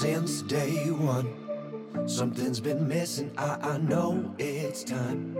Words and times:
since 0.00 0.42
day 0.42 0.90
one. 0.90 1.28
Something's 2.06 2.58
been 2.58 2.88
missing, 2.88 3.30
I, 3.38 3.74
I 3.74 3.78
know 3.78 4.34
it's 4.38 4.82
time 4.82 5.36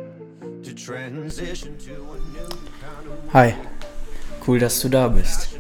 to 0.62 0.72
transition 0.72 1.77
to 1.79 1.92
a 1.92 2.19
new 2.32 2.48
kind 2.80 3.06
of 3.09 3.32
Hi, 3.32 3.54
cool, 4.46 4.61
dass 4.61 4.80
du 4.80 4.88
da 4.88 5.09
bist. 5.09 5.59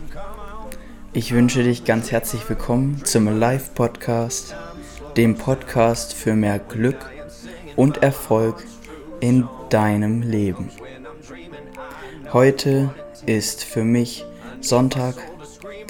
Ich 1.12 1.32
wünsche 1.32 1.64
dich 1.64 1.84
ganz 1.84 2.12
herzlich 2.12 2.48
willkommen 2.48 3.04
zum 3.04 3.26
Live-Podcast, 3.38 4.54
dem 5.16 5.36
Podcast 5.36 6.14
für 6.14 6.34
mehr 6.34 6.60
Glück 6.60 7.10
und 7.74 8.02
Erfolg 8.02 8.64
in 9.18 9.48
deinem 9.70 10.22
Leben. 10.22 10.70
Heute 12.32 12.94
ist 13.26 13.64
für 13.64 13.82
mich 13.82 14.24
Sonntag, 14.60 15.16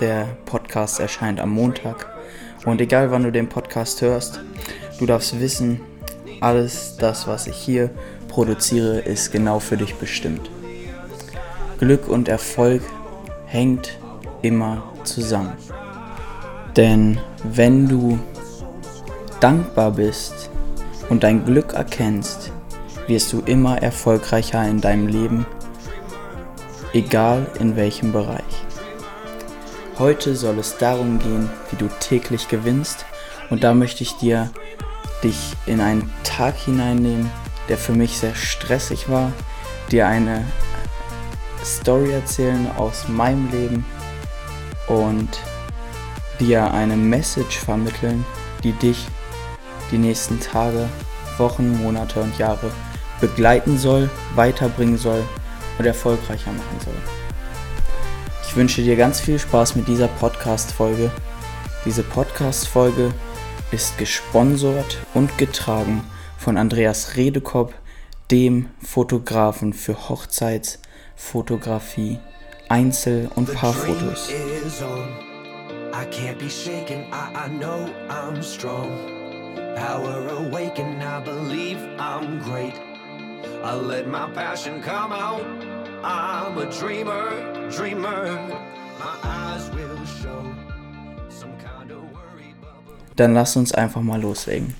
der 0.00 0.38
Podcast 0.46 1.00
erscheint 1.00 1.38
am 1.38 1.50
Montag 1.50 2.13
und 2.64 2.80
egal 2.80 3.10
wann 3.10 3.24
du 3.24 3.32
den 3.32 3.48
Podcast 3.48 4.00
hörst, 4.02 4.40
du 4.98 5.06
darfst 5.06 5.40
wissen, 5.40 5.80
alles 6.40 6.96
das, 6.98 7.26
was 7.26 7.46
ich 7.46 7.56
hier 7.56 7.90
produziere, 8.28 8.98
ist 9.00 9.32
genau 9.32 9.60
für 9.60 9.76
dich 9.76 9.94
bestimmt. 9.96 10.50
Glück 11.78 12.08
und 12.08 12.28
Erfolg 12.28 12.82
hängt 13.46 13.98
immer 14.42 14.82
zusammen. 15.04 15.52
Denn 16.76 17.18
wenn 17.44 17.88
du 17.88 18.18
dankbar 19.40 19.92
bist 19.92 20.50
und 21.08 21.22
dein 21.22 21.44
Glück 21.44 21.74
erkennst, 21.74 22.50
wirst 23.06 23.32
du 23.32 23.40
immer 23.40 23.82
erfolgreicher 23.82 24.66
in 24.66 24.80
deinem 24.80 25.06
Leben, 25.06 25.46
egal 26.92 27.46
in 27.60 27.76
welchem 27.76 28.12
Bereich. 28.12 28.42
Heute 29.96 30.34
soll 30.34 30.58
es 30.58 30.76
darum 30.76 31.20
gehen, 31.20 31.48
wie 31.70 31.76
du 31.76 31.88
täglich 32.00 32.48
gewinnst 32.48 33.06
und 33.48 33.62
da 33.62 33.74
möchte 33.74 34.02
ich 34.02 34.16
dir 34.16 34.50
dich 35.22 35.52
in 35.66 35.80
einen 35.80 36.12
Tag 36.24 36.56
hineinnehmen, 36.56 37.30
der 37.68 37.78
für 37.78 37.92
mich 37.92 38.18
sehr 38.18 38.34
stressig 38.34 39.08
war, 39.08 39.32
dir 39.92 40.08
eine 40.08 40.44
Story 41.64 42.10
erzählen 42.10 42.68
aus 42.76 43.06
meinem 43.08 43.48
Leben 43.52 43.86
und 44.88 45.28
dir 46.40 46.72
eine 46.72 46.96
Message 46.96 47.60
vermitteln, 47.60 48.26
die 48.64 48.72
dich 48.72 49.06
die 49.92 49.98
nächsten 49.98 50.40
Tage, 50.40 50.88
Wochen, 51.38 51.80
Monate 51.80 52.20
und 52.20 52.36
Jahre 52.36 52.72
begleiten 53.20 53.78
soll, 53.78 54.10
weiterbringen 54.34 54.98
soll 54.98 55.22
und 55.78 55.86
erfolgreicher 55.86 56.50
machen 56.50 56.80
soll. 56.84 57.23
Ich 58.54 58.58
wünsche 58.58 58.82
dir 58.82 58.94
ganz 58.94 59.20
viel 59.20 59.36
Spaß 59.36 59.74
mit 59.74 59.88
dieser 59.88 60.06
Podcast-Folge. 60.06 61.10
Diese 61.84 62.04
Podcast-Folge 62.04 63.12
ist 63.72 63.98
gesponsert 63.98 64.98
und 65.12 65.36
getragen 65.38 66.04
von 66.38 66.56
Andreas 66.56 67.16
Redekopp, 67.16 67.74
dem 68.30 68.68
Fotografen 68.80 69.72
für 69.72 70.08
Hochzeitsfotografie, 70.08 72.20
Einzel- 72.68 73.28
und 73.34 73.52
Paarfotos. 73.52 74.30
I 74.30 76.06
can't 76.12 76.38
be 76.38 76.48
shaken. 76.48 77.06
I, 77.10 77.32
I 77.34 77.48
know 77.58 77.88
I'm 78.08 78.40
strong. 78.40 78.96
Power 79.74 80.28
awaken. 80.28 81.02
I 81.02 81.20
believe 81.24 81.80
I'm 81.98 82.38
great. 82.44 82.74
I 83.64 83.74
let 83.74 84.06
my 84.06 84.28
passion 84.32 84.80
come 84.80 85.12
out. 85.12 85.42
I'm 86.06 86.58
a 86.58 86.66
dreamer, 86.66 87.30
dreamer. 87.74 88.38
Dann 93.16 93.32
lass 93.32 93.56
uns 93.56 93.72
einfach 93.72 94.02
mal 94.02 94.20
loslegen. 94.20 94.74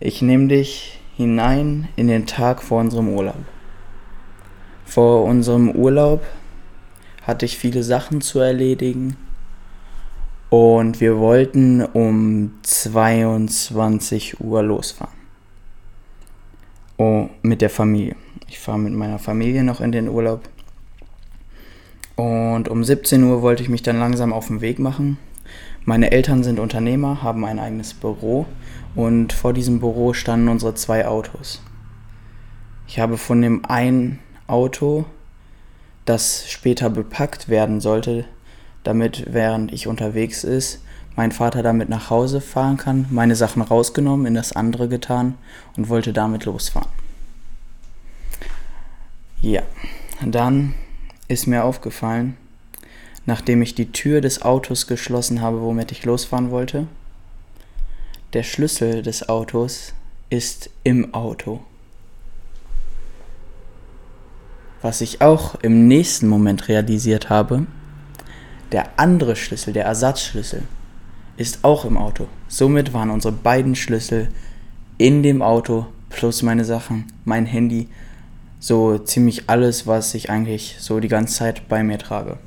Ich 0.00 0.20
nehme 0.20 0.48
dich 0.48 1.00
hinein 1.16 1.88
in 1.94 2.08
den 2.08 2.26
Tag 2.26 2.60
vor 2.60 2.80
unserem 2.80 3.10
Urlaub. 3.10 3.44
Vor 4.84 5.24
unserem 5.24 5.70
Urlaub 5.70 6.24
hatte 7.22 7.44
ich 7.44 7.56
viele 7.56 7.84
Sachen 7.84 8.20
zu 8.20 8.40
erledigen 8.40 9.16
und 10.50 11.00
wir 11.00 11.18
wollten 11.18 11.84
um 11.84 12.58
22 12.62 14.40
Uhr 14.40 14.64
losfahren. 14.64 15.14
Oh, 16.96 17.28
mit 17.42 17.60
der 17.60 17.70
Familie. 17.70 18.16
Ich 18.48 18.58
fahre 18.58 18.78
mit 18.78 18.94
meiner 18.94 19.18
Familie 19.18 19.62
noch 19.62 19.80
in 19.80 19.92
den 19.92 20.08
Urlaub. 20.08 20.48
Und 22.16 22.68
um 22.68 22.82
17 22.82 23.22
Uhr 23.22 23.42
wollte 23.42 23.62
ich 23.62 23.68
mich 23.68 23.82
dann 23.82 23.98
langsam 23.98 24.32
auf 24.32 24.46
den 24.48 24.60
Weg 24.60 24.78
machen. 24.78 25.18
Meine 25.84 26.10
Eltern 26.10 26.42
sind 26.42 26.58
Unternehmer, 26.58 27.22
haben 27.22 27.44
ein 27.44 27.58
eigenes 27.58 27.94
Büro 27.94 28.46
und 28.94 29.32
vor 29.32 29.52
diesem 29.52 29.80
Büro 29.80 30.14
standen 30.14 30.48
unsere 30.48 30.74
zwei 30.74 31.06
Autos. 31.06 31.62
Ich 32.86 32.98
habe 32.98 33.18
von 33.18 33.40
dem 33.42 33.64
einen 33.66 34.18
Auto, 34.46 35.04
das 36.06 36.50
später 36.50 36.90
bepackt 36.90 37.48
werden 37.48 37.80
sollte, 37.80 38.24
damit 38.82 39.26
während 39.32 39.72
ich 39.72 39.86
unterwegs 39.86 40.42
ist, 40.42 40.82
mein 41.16 41.32
Vater 41.32 41.62
damit 41.62 41.88
nach 41.88 42.10
Hause 42.10 42.40
fahren 42.40 42.78
kann, 42.78 43.06
meine 43.10 43.36
Sachen 43.36 43.60
rausgenommen, 43.60 44.26
in 44.26 44.34
das 44.34 44.52
andere 44.52 44.88
getan 44.88 45.34
und 45.76 45.88
wollte 45.88 46.12
damit 46.12 46.46
losfahren. 46.46 46.97
Ja, 49.40 49.62
dann 50.24 50.74
ist 51.28 51.46
mir 51.46 51.62
aufgefallen, 51.62 52.36
nachdem 53.24 53.62
ich 53.62 53.74
die 53.74 53.92
Tür 53.92 54.20
des 54.20 54.42
Autos 54.42 54.86
geschlossen 54.88 55.40
habe, 55.40 55.60
womit 55.60 55.92
ich 55.92 56.04
losfahren 56.04 56.50
wollte, 56.50 56.88
der 58.32 58.42
Schlüssel 58.42 59.02
des 59.02 59.28
Autos 59.28 59.94
ist 60.28 60.70
im 60.82 61.14
Auto. 61.14 61.60
Was 64.82 65.00
ich 65.00 65.20
auch 65.20 65.54
im 65.62 65.86
nächsten 65.86 66.28
Moment 66.28 66.68
realisiert 66.68 67.30
habe, 67.30 67.66
der 68.72 68.98
andere 68.98 69.36
Schlüssel, 69.36 69.72
der 69.72 69.84
Ersatzschlüssel, 69.84 70.62
ist 71.36 71.64
auch 71.64 71.84
im 71.84 71.96
Auto. 71.96 72.26
Somit 72.48 72.92
waren 72.92 73.10
unsere 73.10 73.32
beiden 73.32 73.76
Schlüssel 73.76 74.28
in 74.98 75.22
dem 75.22 75.42
Auto 75.42 75.86
plus 76.10 76.42
meine 76.42 76.64
Sachen, 76.64 77.06
mein 77.24 77.46
Handy, 77.46 77.88
so 78.60 78.98
ziemlich 78.98 79.48
alles, 79.48 79.86
was 79.86 80.14
ich 80.14 80.30
eigentlich 80.30 80.76
so 80.78 81.00
die 81.00 81.08
ganze 81.08 81.34
Zeit 81.34 81.68
bei 81.68 81.82
mir 81.82 81.98
trage. 81.98 82.38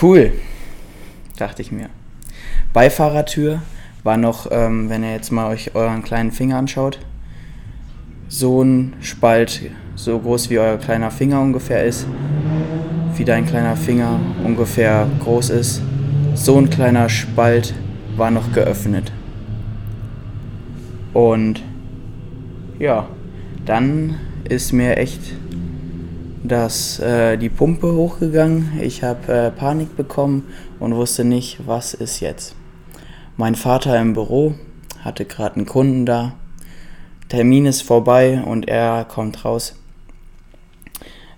Cool, 0.00 0.32
dachte 1.36 1.62
ich 1.62 1.72
mir. 1.72 1.88
Beifahrertür 2.72 3.62
war 4.02 4.16
noch, 4.16 4.48
ähm, 4.50 4.88
wenn 4.88 5.02
ihr 5.02 5.12
jetzt 5.12 5.32
mal 5.32 5.48
euch 5.48 5.74
euren 5.74 6.02
kleinen 6.02 6.32
Finger 6.32 6.58
anschaut, 6.58 6.98
so 8.28 8.62
ein 8.62 8.94
Spalt, 9.00 9.70
so 9.94 10.18
groß 10.18 10.50
wie 10.50 10.58
euer 10.58 10.78
kleiner 10.78 11.10
Finger 11.10 11.40
ungefähr 11.40 11.84
ist, 11.84 12.06
wie 13.16 13.24
dein 13.24 13.46
kleiner 13.46 13.76
Finger 13.76 14.20
ungefähr 14.44 15.08
groß 15.20 15.50
ist, 15.50 15.82
so 16.34 16.58
ein 16.58 16.68
kleiner 16.68 17.08
Spalt 17.08 17.74
war 18.16 18.30
noch 18.30 18.52
geöffnet. 18.52 19.12
Und 21.12 21.62
ja, 22.78 23.08
dann 23.66 24.18
ist 24.48 24.72
mir 24.72 24.96
echt 24.96 25.20
das, 26.44 27.00
äh, 27.00 27.36
die 27.36 27.48
Pumpe 27.48 27.92
hochgegangen. 27.92 28.78
Ich 28.80 29.02
habe 29.02 29.32
äh, 29.32 29.50
Panik 29.50 29.96
bekommen 29.96 30.44
und 30.78 30.94
wusste 30.94 31.24
nicht, 31.24 31.66
was 31.66 31.92
ist 31.92 32.20
jetzt. 32.20 32.54
Mein 33.36 33.56
Vater 33.56 34.00
im 34.00 34.14
Büro 34.14 34.54
hatte 35.00 35.24
gerade 35.24 35.56
einen 35.56 35.66
Kunden 35.66 36.06
da. 36.06 36.34
Termin 37.28 37.66
ist 37.66 37.82
vorbei 37.82 38.40
und 38.46 38.68
er 38.68 39.04
kommt 39.04 39.44
raus. 39.44 39.74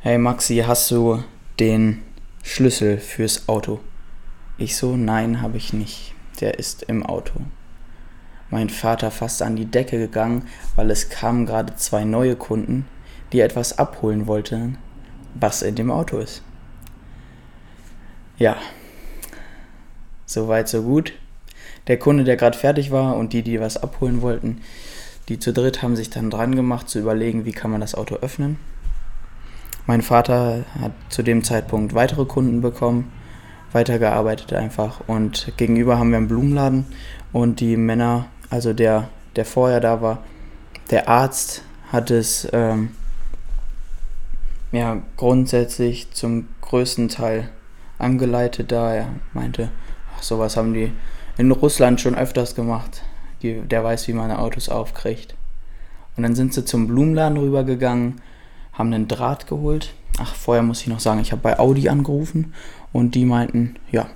Hey 0.00 0.18
Maxi, 0.18 0.62
hast 0.66 0.90
du 0.90 1.24
den 1.58 2.02
Schlüssel 2.42 2.98
fürs 2.98 3.48
Auto? 3.48 3.80
Ich 4.58 4.76
so, 4.76 4.96
nein, 4.96 5.40
habe 5.40 5.56
ich 5.56 5.72
nicht. 5.72 6.14
Der 6.40 6.58
ist 6.58 6.82
im 6.82 7.04
Auto. 7.04 7.40
Mein 8.50 8.70
Vater 8.70 9.10
fast 9.10 9.42
an 9.42 9.56
die 9.56 9.66
Decke 9.66 9.98
gegangen, 9.98 10.46
weil 10.76 10.90
es 10.90 11.10
kamen 11.10 11.46
gerade 11.46 11.76
zwei 11.76 12.04
neue 12.04 12.36
Kunden, 12.36 12.86
die 13.32 13.40
etwas 13.40 13.78
abholen 13.78 14.26
wollten, 14.26 14.78
was 15.34 15.62
in 15.62 15.74
dem 15.74 15.90
Auto 15.90 16.18
ist. 16.18 16.42
Ja, 18.38 18.56
soweit 20.24 20.68
so 20.68 20.82
gut. 20.82 21.12
Der 21.88 21.98
Kunde, 21.98 22.24
der 22.24 22.36
gerade 22.36 22.56
fertig 22.56 22.90
war 22.90 23.16
und 23.16 23.32
die, 23.32 23.42
die 23.42 23.60
was 23.60 23.76
abholen 23.76 24.22
wollten, 24.22 24.60
die 25.28 25.38
zu 25.38 25.52
dritt 25.52 25.82
haben 25.82 25.96
sich 25.96 26.10
dann 26.10 26.30
dran 26.30 26.54
gemacht 26.54 26.88
zu 26.88 26.98
überlegen, 26.98 27.44
wie 27.44 27.52
kann 27.52 27.70
man 27.70 27.80
das 27.80 27.94
Auto 27.94 28.16
öffnen. 28.16 28.58
Mein 29.86 30.02
Vater 30.02 30.64
hat 30.80 30.92
zu 31.08 31.22
dem 31.22 31.44
Zeitpunkt 31.44 31.94
weitere 31.94 32.26
Kunden 32.26 32.60
bekommen, 32.60 33.10
weitergearbeitet 33.72 34.52
einfach 34.52 35.00
und 35.06 35.52
gegenüber 35.56 35.98
haben 35.98 36.10
wir 36.10 36.18
einen 36.18 36.28
Blumenladen 36.28 36.86
und 37.32 37.60
die 37.60 37.76
Männer, 37.76 38.26
also 38.50 38.72
der, 38.72 39.08
der 39.36 39.44
vorher 39.44 39.80
da 39.80 40.00
war, 40.00 40.22
der 40.90 41.08
Arzt 41.08 41.62
hat 41.92 42.10
es 42.10 42.48
ähm, 42.52 42.90
ja 44.72 45.02
grundsätzlich 45.16 46.10
zum 46.12 46.48
größten 46.60 47.08
Teil 47.08 47.50
angeleitet, 47.98 48.72
da 48.72 48.94
er 48.94 49.08
meinte, 49.32 49.70
ach, 50.16 50.22
sowas 50.22 50.56
haben 50.56 50.74
die 50.74 50.92
in 51.36 51.50
Russland 51.50 52.00
schon 52.00 52.14
öfters 52.14 52.54
gemacht. 52.54 53.02
Die, 53.42 53.60
der 53.60 53.84
weiß, 53.84 54.08
wie 54.08 54.12
man 54.12 54.32
Autos 54.32 54.68
aufkriegt. 54.68 55.34
Und 56.16 56.24
dann 56.24 56.34
sind 56.34 56.52
sie 56.52 56.64
zum 56.64 56.88
Blumenladen 56.88 57.38
rübergegangen, 57.38 58.20
haben 58.72 58.92
einen 58.92 59.06
Draht 59.06 59.46
geholt. 59.46 59.94
Ach, 60.18 60.34
vorher 60.34 60.64
muss 60.64 60.80
ich 60.80 60.88
noch 60.88 60.98
sagen, 60.98 61.20
ich 61.20 61.30
habe 61.30 61.42
bei 61.42 61.58
Audi 61.58 61.88
angerufen 61.88 62.54
und 62.92 63.14
die 63.14 63.24
meinten, 63.24 63.76
ja, 63.92 64.08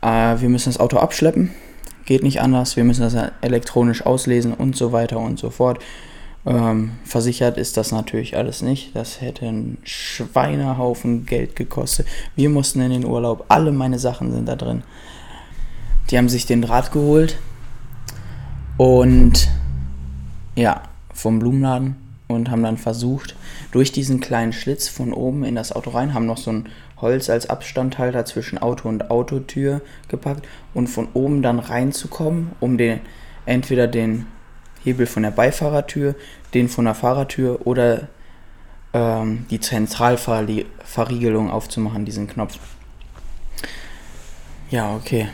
äh, 0.00 0.40
wir 0.40 0.48
müssen 0.48 0.70
das 0.70 0.80
Auto 0.80 0.96
abschleppen. 0.96 1.50
Geht 2.04 2.22
nicht 2.22 2.40
anders, 2.40 2.76
wir 2.76 2.84
müssen 2.84 3.02
das 3.02 3.16
elektronisch 3.40 4.04
auslesen 4.04 4.52
und 4.52 4.76
so 4.76 4.92
weiter 4.92 5.18
und 5.18 5.38
so 5.38 5.50
fort. 5.50 5.78
Ähm, 6.46 6.92
versichert 7.04 7.56
ist 7.56 7.78
das 7.78 7.90
natürlich 7.90 8.36
alles 8.36 8.60
nicht. 8.60 8.94
Das 8.94 9.20
hätte 9.20 9.46
einen 9.46 9.78
Schweinehaufen 9.84 11.24
Geld 11.24 11.56
gekostet. 11.56 12.06
Wir 12.36 12.50
mussten 12.50 12.82
in 12.82 12.90
den 12.90 13.06
Urlaub. 13.06 13.46
Alle 13.48 13.72
meine 13.72 13.98
Sachen 13.98 14.30
sind 14.30 14.46
da 14.46 14.56
drin. 14.56 14.82
Die 16.10 16.18
haben 16.18 16.28
sich 16.28 16.44
den 16.44 16.60
Draht 16.60 16.92
geholt 16.92 17.38
und 18.76 19.48
ja, 20.54 20.82
vom 21.14 21.38
Blumenladen 21.38 21.96
und 22.28 22.50
haben 22.50 22.62
dann 22.62 22.78
versucht, 22.78 23.36
durch 23.70 23.92
diesen 23.92 24.20
kleinen 24.20 24.52
Schlitz 24.52 24.88
von 24.88 25.12
oben 25.12 25.44
in 25.44 25.54
das 25.54 25.72
Auto 25.72 25.90
rein, 25.90 26.14
haben 26.14 26.26
noch 26.26 26.38
so 26.38 26.52
ein 26.52 26.68
Holz 27.00 27.28
als 27.28 27.50
Abstandhalter 27.50 28.24
zwischen 28.24 28.58
Auto 28.58 28.88
und 28.88 29.10
Autotür 29.10 29.82
gepackt 30.08 30.46
und 30.72 30.86
von 30.86 31.08
oben 31.12 31.42
dann 31.42 31.58
reinzukommen, 31.58 32.52
um 32.60 32.78
den 32.78 33.00
entweder 33.46 33.86
den 33.86 34.26
Hebel 34.84 35.06
von 35.06 35.22
der 35.22 35.30
Beifahrertür, 35.30 36.14
den 36.54 36.68
von 36.68 36.84
der 36.84 36.94
Fahrertür 36.94 37.66
oder 37.66 38.08
ähm, 38.92 39.46
die 39.50 39.60
Zentralverriegelung 39.60 41.50
aufzumachen, 41.50 42.04
diesen 42.04 42.26
Knopf. 42.26 42.58
Ja, 44.70 44.94
okay. 44.94 45.28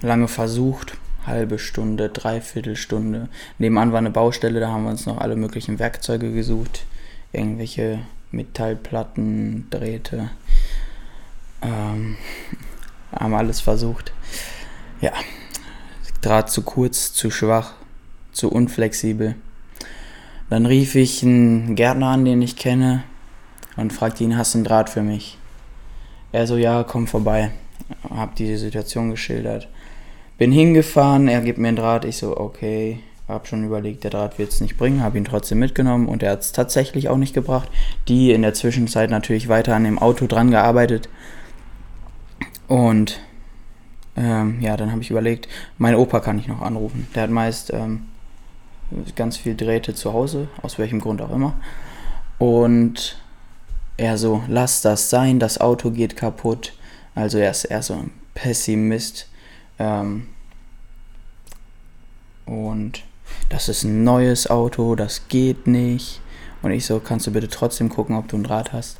Lange 0.00 0.28
versucht, 0.28 0.96
halbe 1.26 1.58
Stunde, 1.58 2.08
dreiviertel 2.08 2.76
Stunde. 2.76 3.28
Nebenan 3.58 3.92
war 3.92 3.98
eine 3.98 4.10
Baustelle, 4.10 4.60
da 4.60 4.68
haben 4.68 4.84
wir 4.84 4.90
uns 4.90 5.06
noch 5.06 5.18
alle 5.18 5.36
möglichen 5.36 5.78
Werkzeuge 5.78 6.32
gesucht. 6.32 6.84
Irgendwelche 7.32 8.00
Metallplatten, 8.30 9.68
Drähte. 9.70 10.30
Ähm, 11.62 12.16
haben 13.12 13.34
alles 13.34 13.60
versucht. 13.60 14.12
Ja, 15.00 15.12
Draht 16.22 16.50
zu 16.50 16.62
kurz, 16.62 17.12
zu 17.12 17.32
schwach, 17.32 17.72
zu 18.30 18.50
unflexibel. 18.50 19.34
Dann 20.50 20.66
rief 20.66 20.94
ich 20.94 21.22
einen 21.22 21.74
Gärtner 21.74 22.08
an, 22.08 22.24
den 22.24 22.42
ich 22.42 22.56
kenne, 22.56 23.02
und 23.76 23.92
fragte 23.92 24.22
ihn, 24.22 24.36
hast 24.36 24.54
du 24.54 24.58
einen 24.58 24.64
Draht 24.64 24.88
für 24.88 25.02
mich? 25.02 25.38
Er 26.30 26.46
so, 26.46 26.56
ja, 26.56 26.84
komm 26.84 27.06
vorbei. 27.06 27.50
Hab 28.08 28.36
die 28.36 28.56
Situation 28.56 29.10
geschildert. 29.10 29.68
Bin 30.42 30.50
hingefahren, 30.50 31.28
er 31.28 31.40
gibt 31.40 31.58
mir 31.58 31.68
einen 31.68 31.76
Draht. 31.76 32.04
Ich 32.04 32.16
so, 32.16 32.36
okay, 32.36 32.98
hab 33.28 33.46
schon 33.46 33.64
überlegt, 33.64 34.02
der 34.02 34.10
Draht 34.10 34.40
wird 34.40 34.50
es 34.50 34.60
nicht 34.60 34.76
bringen, 34.76 35.00
habe 35.00 35.16
ihn 35.16 35.24
trotzdem 35.24 35.60
mitgenommen 35.60 36.08
und 36.08 36.20
er 36.24 36.32
hat 36.32 36.40
es 36.40 36.50
tatsächlich 36.50 37.08
auch 37.08 37.16
nicht 37.16 37.32
gebracht. 37.32 37.68
Die 38.08 38.32
in 38.32 38.42
der 38.42 38.52
Zwischenzeit 38.52 39.08
natürlich 39.08 39.46
weiter 39.46 39.76
an 39.76 39.84
dem 39.84 40.00
Auto 40.00 40.26
dran 40.26 40.50
gearbeitet. 40.50 41.08
Und 42.66 43.20
ähm, 44.16 44.60
ja, 44.60 44.76
dann 44.76 44.90
habe 44.90 45.00
ich 45.00 45.12
überlegt, 45.12 45.46
mein 45.78 45.94
Opa 45.94 46.18
kann 46.18 46.40
ich 46.40 46.48
noch 46.48 46.60
anrufen. 46.60 47.06
Der 47.14 47.22
hat 47.22 47.30
meist 47.30 47.72
ähm, 47.72 48.08
ganz 49.14 49.36
viel 49.36 49.54
Drähte 49.54 49.94
zu 49.94 50.12
Hause, 50.12 50.48
aus 50.60 50.76
welchem 50.76 50.98
Grund 50.98 51.22
auch 51.22 51.30
immer. 51.30 51.54
Und 52.38 53.16
er 53.96 54.18
so, 54.18 54.42
lass 54.48 54.82
das 54.82 55.08
sein, 55.08 55.38
das 55.38 55.60
Auto 55.60 55.92
geht 55.92 56.16
kaputt. 56.16 56.72
Also 57.14 57.38
er 57.38 57.52
ist 57.52 57.62
eher 57.62 57.82
so 57.84 57.94
ein 57.94 58.10
Pessimist. 58.34 59.28
Ähm, 59.78 60.26
und 62.52 63.02
das 63.48 63.68
ist 63.68 63.84
ein 63.84 64.04
neues 64.04 64.48
Auto, 64.48 64.94
das 64.94 65.28
geht 65.28 65.66
nicht. 65.66 66.20
Und 66.60 66.70
ich 66.70 66.84
so, 66.84 67.00
kannst 67.00 67.26
du 67.26 67.32
bitte 67.32 67.48
trotzdem 67.48 67.88
gucken, 67.88 68.16
ob 68.16 68.28
du 68.28 68.36
ein 68.36 68.44
Draht 68.44 68.72
hast. 68.72 68.98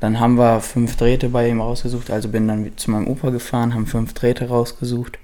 Dann 0.00 0.18
haben 0.18 0.36
wir 0.36 0.60
fünf 0.60 0.96
Drähte 0.96 1.28
bei 1.28 1.48
ihm 1.48 1.60
rausgesucht, 1.60 2.10
also 2.10 2.28
bin 2.28 2.48
dann 2.48 2.76
zu 2.76 2.90
meinem 2.90 3.06
Opa 3.08 3.30
gefahren, 3.30 3.74
haben 3.74 3.86
fünf 3.86 4.12
Drähte 4.14 4.48
rausgesucht, 4.48 5.18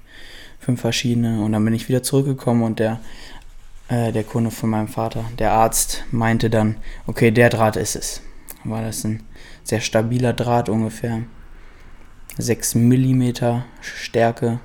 fünf 0.59 0.81
verschiedene. 0.81 1.41
Und 1.43 1.51
dann 1.51 1.65
bin 1.65 1.73
ich 1.73 1.89
wieder 1.89 2.03
zurückgekommen 2.03 2.63
und 2.63 2.79
der, 2.79 2.99
äh, 3.89 4.11
der 4.11 4.23
Kunde 4.23 4.51
von 4.51 4.69
meinem 4.69 4.87
Vater, 4.87 5.25
der 5.39 5.51
Arzt, 5.51 6.03
meinte 6.11 6.49
dann, 6.49 6.77
okay, 7.05 7.31
der 7.31 7.49
Draht 7.49 7.75
ist 7.75 7.95
es. 7.95 8.21
War 8.63 8.81
das 8.81 9.03
ein 9.03 9.23
sehr 9.63 9.81
stabiler 9.81 10.33
Draht 10.33 10.69
ungefähr. 10.69 11.23
6 12.37 12.75
mm 12.75 13.31
Stärke. 13.81 14.59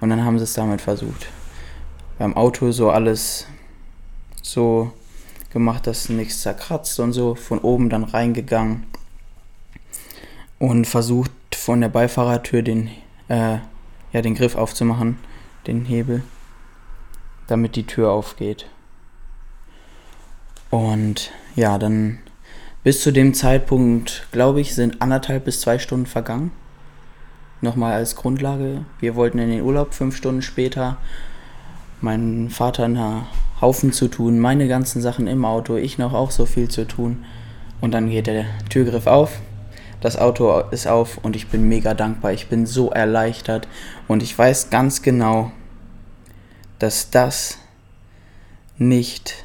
Und 0.00 0.10
dann 0.10 0.24
haben 0.24 0.38
sie 0.38 0.44
es 0.44 0.52
damit 0.52 0.80
versucht 0.80 1.26
beim 2.22 2.36
Auto 2.36 2.70
so 2.70 2.88
alles 2.88 3.48
so 4.42 4.92
gemacht, 5.52 5.88
dass 5.88 6.08
nichts 6.08 6.42
zerkratzt 6.42 7.00
und 7.00 7.12
so, 7.12 7.34
von 7.34 7.58
oben 7.58 7.90
dann 7.90 8.04
reingegangen 8.04 8.84
und 10.60 10.86
versucht 10.86 11.32
von 11.52 11.80
der 11.80 11.88
Beifahrertür 11.88 12.62
den, 12.62 12.90
äh, 13.26 13.58
ja, 14.12 14.22
den 14.22 14.36
Griff 14.36 14.54
aufzumachen, 14.54 15.18
den 15.66 15.84
Hebel, 15.84 16.22
damit 17.48 17.74
die 17.74 17.88
Tür 17.88 18.12
aufgeht. 18.12 18.66
Und 20.70 21.32
ja, 21.56 21.76
dann 21.76 22.20
bis 22.84 23.02
zu 23.02 23.12
dem 23.12 23.34
Zeitpunkt, 23.34 24.28
glaube 24.30 24.60
ich, 24.60 24.76
sind 24.76 25.02
anderthalb 25.02 25.44
bis 25.44 25.60
zwei 25.60 25.80
Stunden 25.80 26.06
vergangen. 26.06 26.52
Nochmal 27.62 27.94
als 27.94 28.14
Grundlage. 28.14 28.84
Wir 29.00 29.16
wollten 29.16 29.40
in 29.40 29.50
den 29.50 29.62
Urlaub 29.62 29.92
fünf 29.92 30.16
Stunden 30.16 30.42
später 30.42 30.98
mein 32.02 32.50
Vater 32.50 32.84
einen 32.84 33.26
Haufen 33.60 33.92
zu 33.92 34.08
tun, 34.08 34.38
meine 34.38 34.68
ganzen 34.68 35.00
Sachen 35.00 35.26
im 35.26 35.44
Auto, 35.44 35.76
ich 35.76 35.98
noch 35.98 36.12
auch 36.12 36.30
so 36.30 36.46
viel 36.46 36.68
zu 36.68 36.86
tun. 36.86 37.24
Und 37.80 37.92
dann 37.92 38.10
geht 38.10 38.26
der 38.26 38.44
Türgriff 38.68 39.06
auf, 39.06 39.40
das 40.00 40.16
Auto 40.16 40.58
ist 40.72 40.88
auf 40.88 41.18
und 41.18 41.36
ich 41.36 41.48
bin 41.48 41.68
mega 41.68 41.94
dankbar. 41.94 42.32
Ich 42.32 42.48
bin 42.48 42.66
so 42.66 42.90
erleichtert 42.90 43.68
und 44.08 44.22
ich 44.22 44.36
weiß 44.36 44.70
ganz 44.70 45.02
genau, 45.02 45.52
dass 46.80 47.10
das 47.10 47.58
nicht 48.78 49.44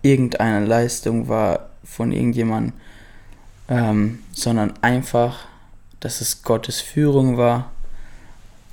irgendeine 0.00 0.64
Leistung 0.64 1.28
war 1.28 1.68
von 1.84 2.12
irgendjemandem, 2.12 2.72
ähm, 3.68 4.20
sondern 4.32 4.72
einfach, 4.80 5.46
dass 6.00 6.22
es 6.22 6.42
Gottes 6.42 6.80
Führung 6.80 7.36
war, 7.36 7.70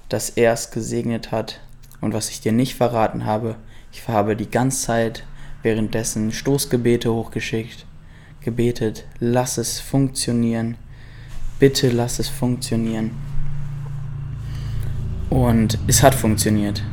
dass 0.08 0.30
er 0.30 0.54
es 0.54 0.72
gesegnet 0.72 1.34
hat 1.34 1.60
und 2.02 2.14
was 2.14 2.30
ich 2.30 2.42
dir 2.42 2.52
nicht 2.52 2.76
verraten 2.76 3.26
habe, 3.26 3.56
ich 3.92 4.08
habe 4.08 4.36
die 4.36 4.50
ganze 4.50 4.86
Zeit 4.86 5.24
währenddessen 5.64 6.32
Stoßgebete 6.32 7.12
hochgeschickt, 7.12 7.86
gebetet, 8.42 9.06
lass 9.20 9.58
es 9.58 9.80
funktionieren, 9.80 10.78
bitte 11.60 11.90
lass 11.90 12.20
es 12.20 12.30
funktionieren. 12.30 13.12
Und 15.30 15.80
es 15.88 16.04
hat 16.04 16.14
funktioniert. 16.14 16.84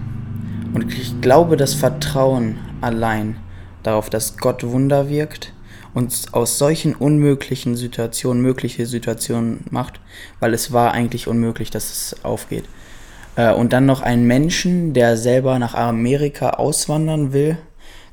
Und 0.72 0.92
ich 0.94 1.20
glaube, 1.20 1.56
das 1.56 1.74
Vertrauen 1.74 2.58
allein 2.80 3.36
darauf, 3.82 4.08
dass 4.08 4.38
Gott 4.38 4.64
Wunder 4.64 5.10
wirkt 5.10 5.52
und 5.94 6.28
aus 6.32 6.58
solchen 6.58 6.94
unmöglichen 6.94 7.76
Situationen 7.76 8.42
mögliche 8.42 8.86
Situationen 8.86 9.64
macht, 9.70 10.00
weil 10.40 10.54
es 10.54 10.72
war 10.72 10.92
eigentlich 10.92 11.28
unmöglich, 11.28 11.70
dass 11.70 11.90
es 11.90 12.24
aufgeht. 12.24 12.64
Äh, 13.36 13.52
und 13.52 13.72
dann 13.72 13.86
noch 13.86 14.00
einen 14.00 14.26
Menschen, 14.26 14.92
der 14.94 15.16
selber 15.16 15.58
nach 15.58 15.74
Amerika 15.74 16.50
auswandern 16.50 17.32
will, 17.32 17.58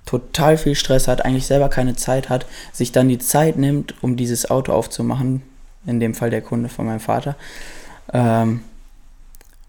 total 0.05 0.57
viel 0.57 0.75
Stress 0.75 1.07
hat, 1.07 1.23
eigentlich 1.25 1.45
selber 1.45 1.69
keine 1.69 1.95
Zeit 1.95 2.29
hat, 2.29 2.45
sich 2.73 2.91
dann 2.91 3.09
die 3.09 3.19
Zeit 3.19 3.57
nimmt, 3.57 4.01
um 4.01 4.15
dieses 4.15 4.49
Auto 4.49 4.73
aufzumachen, 4.73 5.43
in 5.85 5.99
dem 5.99 6.15
Fall 6.15 6.29
der 6.29 6.41
Kunde 6.41 6.69
von 6.69 6.85
meinem 6.85 6.99
Vater. 6.99 7.35
Ähm, 8.11 8.61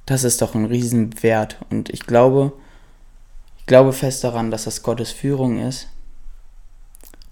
das 0.07 0.25
ist 0.25 0.43
doch 0.43 0.55
ein 0.55 0.65
Riesenwert. 0.65 1.57
Und 1.71 1.91
ich 1.91 2.07
glaube, 2.07 2.53
ich 3.59 3.67
glaube 3.67 3.93
fest 3.93 4.25
daran, 4.25 4.51
dass 4.51 4.65
das 4.65 4.83
Gottes 4.83 5.13
Führung 5.13 5.61
ist, 5.61 5.89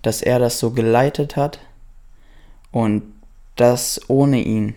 dass 0.02 0.22
er 0.22 0.38
das 0.38 0.58
so 0.58 0.70
geleitet 0.70 1.36
hat 1.36 1.58
und 2.70 3.02
dass 3.56 4.00
ohne 4.08 4.40
ihn 4.40 4.74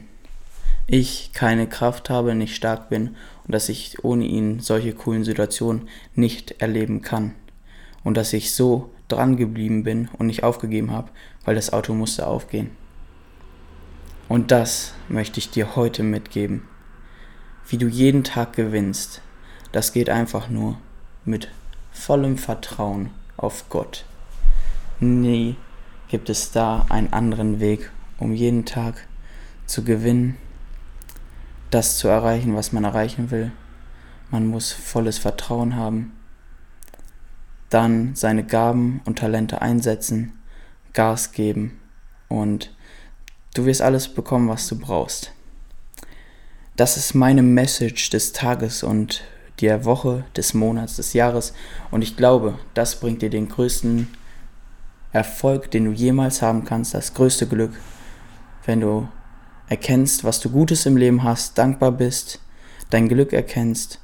ich 0.91 1.31
keine 1.31 1.67
Kraft 1.67 2.09
habe, 2.09 2.35
nicht 2.35 2.53
stark 2.53 2.89
bin 2.89 3.15
und 3.45 3.55
dass 3.55 3.69
ich 3.69 4.03
ohne 4.03 4.25
ihn 4.25 4.59
solche 4.59 4.93
coolen 4.93 5.23
Situationen 5.23 5.87
nicht 6.15 6.61
erleben 6.61 7.01
kann. 7.01 7.33
Und 8.03 8.17
dass 8.17 8.33
ich 8.33 8.53
so 8.53 8.89
dran 9.07 9.37
geblieben 9.37 9.83
bin 9.83 10.09
und 10.17 10.27
nicht 10.27 10.43
aufgegeben 10.43 10.91
habe, 10.91 11.09
weil 11.45 11.55
das 11.55 11.71
Auto 11.71 11.93
musste 11.93 12.27
aufgehen. 12.27 12.71
Und 14.27 14.51
das 14.51 14.93
möchte 15.07 15.39
ich 15.39 15.49
dir 15.49 15.77
heute 15.77 16.03
mitgeben. 16.03 16.67
Wie 17.67 17.77
du 17.77 17.87
jeden 17.87 18.25
Tag 18.25 18.53
gewinnst, 18.53 19.21
das 19.71 19.93
geht 19.93 20.09
einfach 20.09 20.49
nur 20.49 20.77
mit 21.23 21.47
vollem 21.93 22.37
Vertrauen 22.37 23.11
auf 23.37 23.69
Gott. 23.69 24.03
Nie 24.99 25.55
gibt 26.09 26.29
es 26.29 26.51
da 26.51 26.85
einen 26.89 27.13
anderen 27.13 27.61
Weg, 27.61 27.91
um 28.17 28.33
jeden 28.33 28.65
Tag 28.65 29.07
zu 29.65 29.85
gewinnen 29.85 30.35
das 31.71 31.97
zu 31.97 32.07
erreichen, 32.07 32.55
was 32.55 32.71
man 32.71 32.83
erreichen 32.83 33.31
will. 33.31 33.51
man 34.29 34.45
muss 34.47 34.71
volles 34.71 35.17
Vertrauen 35.17 35.75
haben, 35.75 36.13
dann 37.69 38.15
seine 38.15 38.45
Gaben 38.45 39.01
und 39.03 39.19
Talente 39.19 39.61
einsetzen, 39.61 40.39
Gas 40.93 41.33
geben 41.33 41.79
und 42.29 42.73
du 43.53 43.65
wirst 43.65 43.81
alles 43.81 44.07
bekommen, 44.07 44.47
was 44.47 44.67
du 44.67 44.77
brauchst. 44.77 45.33
Das 46.77 46.95
ist 46.95 47.13
meine 47.13 47.41
Message 47.41 48.09
des 48.09 48.31
Tages 48.31 48.83
und 48.83 49.23
der 49.59 49.83
Woche, 49.83 50.23
des 50.37 50.53
Monats, 50.53 50.95
des 50.95 51.13
Jahres 51.13 51.53
und 51.89 52.01
ich 52.01 52.15
glaube, 52.15 52.57
das 52.73 52.99
bringt 52.99 53.21
dir 53.21 53.29
den 53.29 53.49
größten 53.49 54.07
Erfolg, 55.11 55.71
den 55.71 55.85
du 55.85 55.91
jemals 55.91 56.41
haben 56.41 56.63
kannst, 56.63 56.93
das 56.93 57.13
größte 57.13 57.47
Glück, 57.47 57.73
wenn 58.65 58.79
du 58.79 59.09
erkennst, 59.71 60.25
was 60.25 60.41
du 60.41 60.49
Gutes 60.49 60.85
im 60.85 60.97
Leben 60.97 61.23
hast, 61.23 61.57
dankbar 61.57 61.93
bist, 61.93 62.41
dein 62.89 63.07
Glück 63.07 63.31
erkennst, 63.31 64.01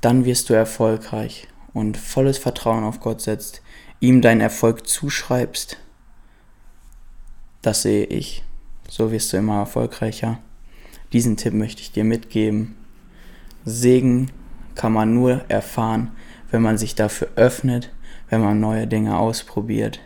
dann 0.00 0.24
wirst 0.24 0.48
du 0.48 0.54
erfolgreich 0.54 1.48
und 1.74 1.96
volles 1.96 2.38
Vertrauen 2.38 2.84
auf 2.84 3.00
Gott 3.00 3.20
setzt, 3.20 3.62
ihm 3.98 4.22
deinen 4.22 4.40
Erfolg 4.40 4.86
zuschreibst. 4.86 5.76
Das 7.62 7.82
sehe 7.82 8.04
ich. 8.04 8.44
So 8.88 9.10
wirst 9.10 9.32
du 9.32 9.38
immer 9.38 9.58
erfolgreicher. 9.58 10.38
Diesen 11.12 11.36
Tipp 11.36 11.52
möchte 11.52 11.82
ich 11.82 11.90
dir 11.90 12.04
mitgeben. 12.04 12.76
Segen 13.64 14.30
kann 14.76 14.92
man 14.92 15.12
nur 15.14 15.44
erfahren, 15.48 16.12
wenn 16.52 16.62
man 16.62 16.78
sich 16.78 16.94
dafür 16.94 17.26
öffnet, 17.34 17.92
wenn 18.28 18.40
man 18.40 18.60
neue 18.60 18.86
Dinge 18.86 19.18
ausprobiert. 19.18 19.98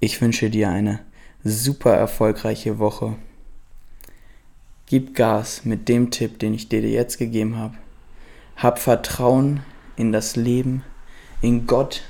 Ich 0.00 0.22
wünsche 0.22 0.48
dir 0.48 0.70
eine 0.70 1.00
super 1.44 1.92
erfolgreiche 1.92 2.78
Woche. 2.78 3.16
Gib 4.88 5.16
Gas 5.16 5.64
mit 5.64 5.88
dem 5.88 6.12
Tipp, 6.12 6.38
den 6.38 6.54
ich 6.54 6.68
dir 6.68 6.80
jetzt 6.80 7.18
gegeben 7.18 7.56
habe. 7.56 7.74
Hab 8.56 8.78
Vertrauen 8.78 9.64
in 9.96 10.12
das 10.12 10.36
Leben, 10.36 10.84
in 11.42 11.66
Gott, 11.66 12.02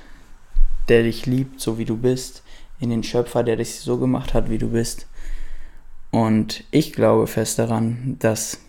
der 0.88 1.02
dich 1.02 1.25
liebt, 1.25 1.59
so 1.59 1.78
wie 1.78 1.87
du 1.87 1.97
bist, 1.97 2.42
in 2.78 2.90
den 2.90 3.02
Schöpfer, 3.02 3.42
der 3.42 3.56
dich 3.56 3.80
so 3.80 3.97
gemacht 3.97 4.35
hat, 4.35 4.50
wie 4.50 4.59
du 4.59 4.68
bist. 4.68 5.06
Und 6.11 6.64
ich 6.71 6.92
glaube 6.92 7.26
fest 7.26 7.59
daran, 7.59 8.16
dass 8.18 8.61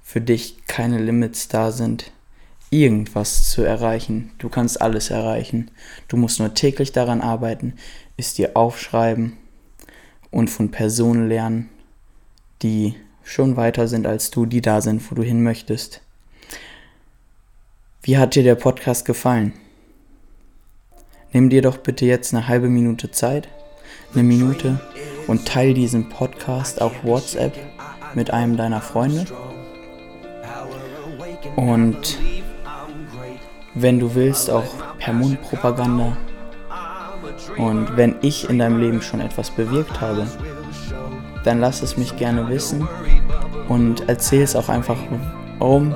für 0.00 0.20
dich 0.20 0.64
keine 0.68 0.98
Limits 0.98 1.48
da 1.48 1.72
sind, 1.72 2.12
irgendwas 2.70 3.50
zu 3.50 3.62
erreichen. 3.62 4.30
Du 4.38 4.48
kannst 4.48 4.80
alles 4.80 5.10
erreichen. 5.10 5.72
Du 6.06 6.16
musst 6.16 6.38
nur 6.38 6.54
täglich 6.54 6.92
daran 6.92 7.20
arbeiten, 7.20 7.74
es 8.16 8.34
dir 8.34 8.56
aufschreiben 8.56 9.38
und 10.30 10.50
von 10.50 10.70
Personen 10.70 11.28
lernen, 11.28 11.68
die 12.62 12.94
schon 13.22 13.56
weiter 13.56 13.88
sind 13.88 14.06
als 14.06 14.30
du, 14.30 14.46
die 14.46 14.60
da 14.60 14.80
sind, 14.80 15.10
wo 15.10 15.14
du 15.14 15.22
hin 15.22 15.42
möchtest. 15.42 16.00
Wie 18.02 18.18
hat 18.18 18.34
dir 18.34 18.42
der 18.42 18.54
Podcast 18.54 19.04
gefallen? 19.04 19.52
Nimm 21.32 21.50
dir 21.50 21.62
doch 21.62 21.76
bitte 21.76 22.06
jetzt 22.06 22.34
eine 22.34 22.48
halbe 22.48 22.68
Minute 22.68 23.10
Zeit, 23.10 23.48
eine 24.14 24.22
Minute 24.22 24.80
und 25.26 25.46
teile 25.46 25.74
diesen 25.74 26.08
Podcast 26.08 26.80
auf 26.80 27.04
WhatsApp 27.04 27.56
mit 28.14 28.30
einem 28.32 28.56
deiner 28.56 28.80
Freunde. 28.80 29.26
Und 31.56 32.18
wenn 33.74 34.00
du 34.00 34.14
willst, 34.14 34.50
auch 34.50 34.74
per 34.98 35.12
Mundpropaganda. 35.12 36.16
Und 37.56 37.96
wenn 37.96 38.16
ich 38.22 38.48
in 38.48 38.58
deinem 38.58 38.80
Leben 38.80 39.02
schon 39.02 39.20
etwas 39.20 39.50
bewirkt 39.50 40.00
habe, 40.00 40.26
dann 41.44 41.60
lass 41.60 41.82
es 41.82 41.96
mich 41.96 42.16
gerne 42.16 42.48
wissen 42.48 42.86
und 43.68 44.08
erzähl 44.08 44.42
es 44.42 44.56
auch 44.56 44.68
einfach 44.68 44.98
warum. 45.58 45.94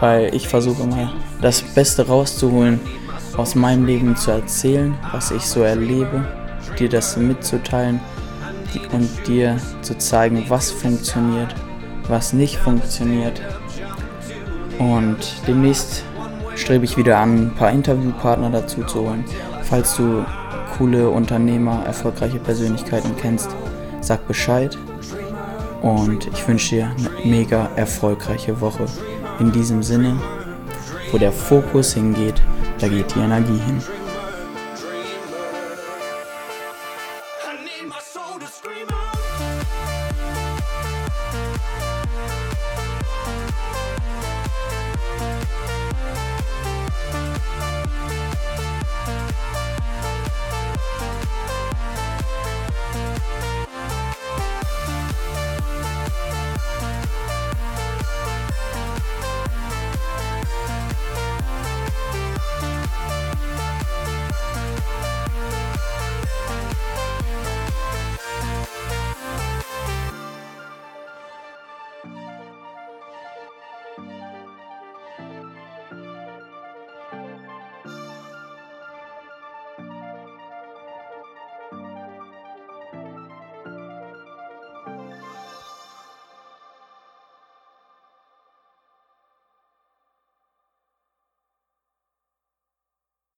Weil 0.00 0.34
ich 0.34 0.48
versuche 0.48 0.82
immer 0.82 1.12
das 1.40 1.62
Beste 1.62 2.06
rauszuholen, 2.06 2.80
aus 3.36 3.54
meinem 3.54 3.86
Leben 3.86 4.16
zu 4.16 4.30
erzählen, 4.30 4.94
was 5.12 5.30
ich 5.30 5.42
so 5.42 5.62
erlebe, 5.62 6.24
dir 6.78 6.88
das 6.88 7.16
mitzuteilen 7.16 8.00
und 8.92 9.08
dir 9.26 9.56
zu 9.82 9.96
zeigen, 9.96 10.44
was 10.48 10.70
funktioniert, 10.70 11.54
was 12.08 12.32
nicht 12.32 12.56
funktioniert. 12.56 13.40
Und 14.78 15.18
demnächst 15.46 16.04
strebe 16.54 16.84
ich 16.84 16.96
wieder 16.96 17.18
an, 17.18 17.48
ein 17.48 17.54
paar 17.54 17.70
Interviewpartner 17.70 18.50
dazu 18.50 18.82
zu 18.84 19.00
holen. 19.00 19.24
Falls 19.62 19.96
du 19.96 20.24
coole 20.76 21.08
Unternehmer, 21.08 21.84
erfolgreiche 21.84 22.38
Persönlichkeiten 22.38 23.14
kennst, 23.20 23.50
sag 24.00 24.26
Bescheid. 24.26 24.76
Und 25.82 26.26
ich 26.26 26.46
wünsche 26.48 26.76
dir 26.76 26.90
eine 26.96 27.10
mega 27.24 27.70
erfolgreiche 27.76 28.60
Woche. 28.60 28.86
In 29.38 29.52
diesem 29.52 29.82
Sinne, 29.82 30.16
wo 31.12 31.18
der 31.18 31.32
Fokus 31.32 31.94
hingeht, 31.94 32.42
da 32.80 32.88
geht 32.88 33.14
die 33.14 33.20
Energie 33.20 33.60
hin. 33.64 33.80